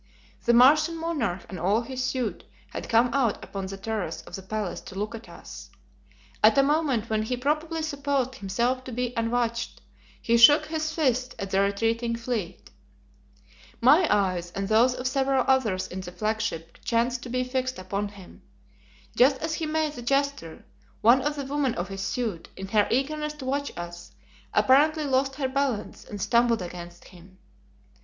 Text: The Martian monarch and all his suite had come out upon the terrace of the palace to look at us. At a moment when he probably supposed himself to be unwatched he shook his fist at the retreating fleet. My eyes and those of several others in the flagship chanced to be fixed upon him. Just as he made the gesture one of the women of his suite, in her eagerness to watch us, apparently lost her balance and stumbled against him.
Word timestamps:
The 0.45 0.53
Martian 0.55 0.97
monarch 0.97 1.45
and 1.47 1.59
all 1.59 1.81
his 1.81 2.03
suite 2.03 2.43
had 2.69 2.89
come 2.89 3.13
out 3.13 3.43
upon 3.45 3.67
the 3.67 3.77
terrace 3.77 4.23
of 4.23 4.35
the 4.35 4.41
palace 4.41 4.81
to 4.81 4.95
look 4.97 5.13
at 5.13 5.29
us. 5.29 5.69
At 6.43 6.57
a 6.57 6.63
moment 6.63 7.07
when 7.07 7.21
he 7.21 7.37
probably 7.37 7.83
supposed 7.83 8.33
himself 8.33 8.83
to 8.85 8.91
be 8.91 9.13
unwatched 9.15 9.79
he 10.19 10.37
shook 10.37 10.65
his 10.65 10.91
fist 10.91 11.35
at 11.37 11.51
the 11.51 11.61
retreating 11.61 12.15
fleet. 12.15 12.71
My 13.79 14.07
eyes 14.11 14.49
and 14.55 14.67
those 14.67 14.95
of 14.95 15.05
several 15.05 15.45
others 15.47 15.87
in 15.87 16.01
the 16.01 16.11
flagship 16.11 16.79
chanced 16.83 17.21
to 17.21 17.29
be 17.29 17.43
fixed 17.43 17.77
upon 17.77 18.07
him. 18.07 18.41
Just 19.15 19.37
as 19.37 19.53
he 19.53 19.67
made 19.67 19.93
the 19.93 20.01
gesture 20.01 20.65
one 21.01 21.21
of 21.21 21.35
the 21.35 21.45
women 21.45 21.75
of 21.75 21.89
his 21.89 22.01
suite, 22.01 22.49
in 22.57 22.69
her 22.69 22.87
eagerness 22.89 23.33
to 23.33 23.45
watch 23.45 23.71
us, 23.77 24.13
apparently 24.51 25.03
lost 25.03 25.35
her 25.35 25.47
balance 25.47 26.03
and 26.05 26.19
stumbled 26.19 26.63
against 26.63 27.09
him. 27.09 27.37